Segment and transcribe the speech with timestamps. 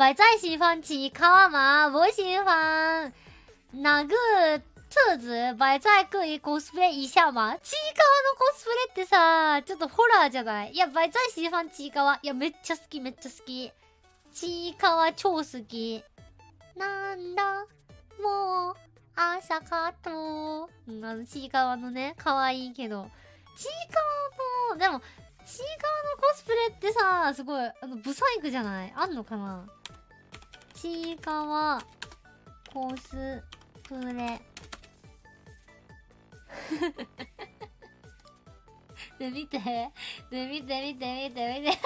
[0.00, 1.86] 摆在喜欢奇卡吗？
[1.88, 3.12] 我喜欢
[3.70, 4.16] 哪个
[4.88, 7.54] 特质摆在可以コスプレ一下吗？
[7.58, 10.72] ちいかわのコスプレってさ、ちょっとホラーじゃない？
[10.72, 12.18] いや、摆在喜欢ちいかわ。
[12.22, 13.70] いや、めっちゃ好きめっちゃ好き。
[14.32, 16.02] ちいかわ超好き。
[16.78, 17.66] なんだ、
[18.22, 18.74] もう、
[19.14, 20.70] 朝かと。
[20.88, 23.06] うん、あの、ちいかわのね、可愛いけど。
[23.54, 24.00] ちいか
[24.72, 25.00] わも、でも、
[25.44, 28.92] ちいかわのコスプレってさ、すごい、あの、ブサイクじゃない？
[28.96, 29.68] あんのかな？
[30.80, 31.82] ちいかわ、
[32.72, 33.42] コス
[33.82, 34.40] プレ。
[39.18, 39.58] で、見て。
[40.30, 41.78] で、見て、見て、見て、見て。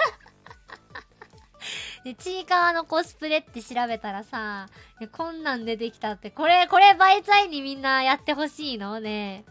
[2.05, 4.69] で、ちいかわのコスプレって調べたらさ、
[5.01, 9.01] いやこんなん出てきたって、これ、これ、バイツアイにみんなやってほしいの？
[9.01, 9.43] ね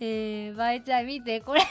[0.00, 1.62] えー、バイツアイ見て、これ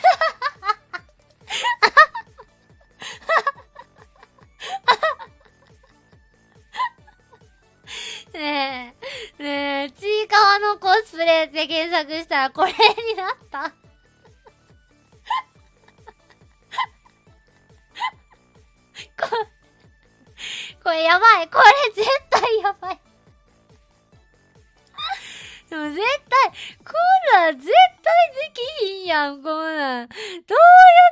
[10.53, 12.77] ちいかわのコスプレって検索したらこれに
[13.15, 13.73] なった。
[19.19, 19.27] こ
[20.83, 22.99] これやばいこれ絶対やばい
[25.69, 26.51] でも絶対、
[26.83, 26.93] こ
[27.37, 27.71] んなん絶
[28.03, 30.07] 対できひんやん、こんなん。
[30.07, 30.47] どうやっ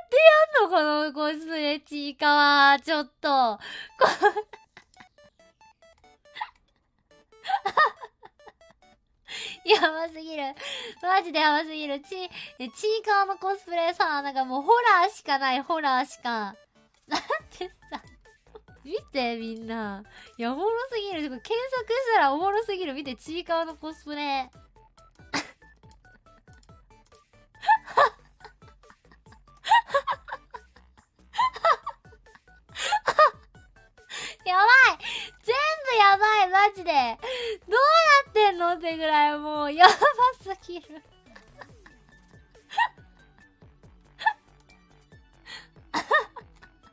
[0.10, 0.18] て
[0.60, 2.80] やんのこのコスプレちいかわ。
[2.80, 3.58] ちょっと。
[4.00, 4.08] こ
[10.02, 10.44] やばすぎる。
[11.04, 12.00] マジでやばすぎる。
[12.00, 16.56] ち、ちいかわのコスプレさ、なんかもうホラーしかない、ホラーしか。
[17.08, 17.22] だっ
[17.56, 18.02] てさ、
[18.84, 20.04] 見てみんな。
[20.38, 21.22] いや、おもろすぎる。
[21.22, 22.94] 検索したらおもろすぎる。
[22.94, 24.50] 見て、ちいかわのコスプレ。
[34.44, 34.68] やばい
[35.44, 35.56] 全
[35.88, 36.92] 部やばいマジで
[37.70, 37.80] どう
[38.26, 39.94] なってんのってぐらいもうやば
[40.56, 41.02] すぎる。